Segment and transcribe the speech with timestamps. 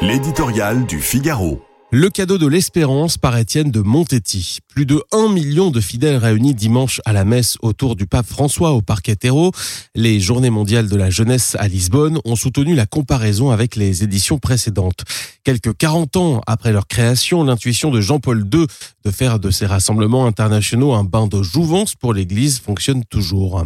[0.00, 1.60] L'éditorial du Figaro.
[1.90, 4.60] Le cadeau de l'espérance par Étienne de Montetti.
[4.68, 8.70] Plus de 1 million de fidèles réunis dimanche à la messe autour du pape François
[8.74, 9.50] au Parc Terreau.
[9.96, 14.38] Les journées mondiales de la jeunesse à Lisbonne ont soutenu la comparaison avec les éditions
[14.38, 15.02] précédentes.
[15.42, 18.66] Quelques 40 ans après leur création, l'intuition de Jean-Paul II
[19.04, 23.64] de faire de ces rassemblements internationaux un bain de jouvence pour l'église fonctionne toujours.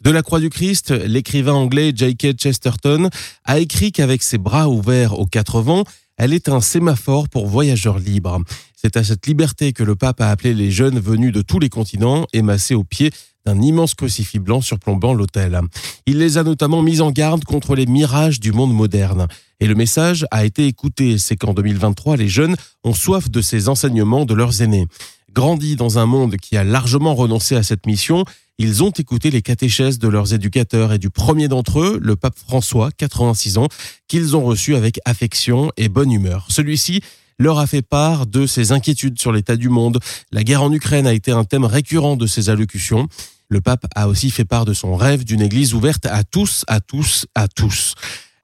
[0.00, 2.38] De la Croix du Christ, l'écrivain anglais J.K.
[2.38, 3.10] Chesterton
[3.44, 5.82] a écrit qu'avec ses bras ouverts aux quatre vents,
[6.16, 8.40] elle est un sémaphore pour voyageurs libres.
[8.76, 11.68] C'est à cette liberté que le pape a appelé les jeunes venus de tous les
[11.68, 13.10] continents émassés au pied
[13.44, 15.60] d'un immense crucifix blanc surplombant l'autel.
[16.06, 19.26] Il les a notamment mis en garde contre les mirages du monde moderne.
[19.58, 23.68] Et le message a été écouté, c'est qu'en 2023, les jeunes ont soif de ces
[23.68, 24.86] enseignements de leurs aînés.
[25.32, 28.24] Grandis dans un monde qui a largement renoncé à cette mission,
[28.58, 32.36] ils ont écouté les catéchèses de leurs éducateurs et du premier d'entre eux, le pape
[32.36, 33.68] François, 86 ans,
[34.08, 36.46] qu'ils ont reçu avec affection et bonne humeur.
[36.50, 37.02] Celui-ci
[37.38, 40.00] leur a fait part de ses inquiétudes sur l'état du monde.
[40.32, 43.06] La guerre en Ukraine a été un thème récurrent de ses allocutions.
[43.48, 46.80] Le pape a aussi fait part de son rêve d'une église ouverte à tous, à
[46.80, 47.94] tous, à tous.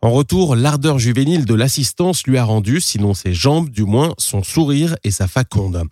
[0.05, 4.42] En retour, l'ardeur juvénile de l'assistance lui a rendu, sinon ses jambes, du moins son
[4.42, 5.83] sourire et sa faconde.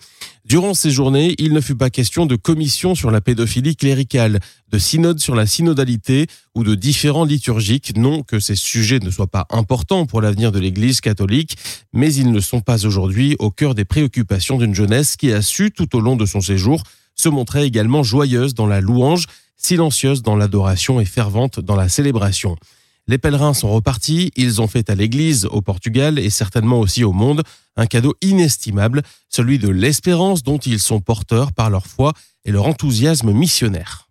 [0.45, 4.77] Durant ces journées, il ne fut pas question de commission sur la pédophilie cléricale, de
[4.77, 7.97] synode sur la synodalité ou de différents liturgiques.
[7.97, 11.57] Non que ces sujets ne soient pas importants pour l'avenir de l'Église catholique,
[11.95, 15.71] mais ils ne sont pas aujourd'hui au cœur des préoccupations d'une jeunesse qui a su,
[15.71, 16.83] tout au long de son séjour,
[17.15, 19.25] se montrer également joyeuse dans la louange,
[19.57, 22.59] silencieuse dans l'adoration et fervente dans la célébration.
[23.09, 27.13] Les pèlerins sont repartis, ils ont fait à l'Église, au Portugal et certainement aussi au
[27.13, 27.43] monde
[27.77, 32.13] un cadeau inestimable, celui de l'espérance dont ils sont porteurs par leur foi
[32.45, 34.01] et leur enthousiasme missionnaire.